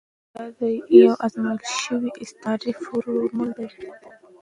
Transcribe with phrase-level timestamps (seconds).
[0.57, 0.67] دا
[1.01, 3.67] یو ازمویل شوی استعماري فورمول دی.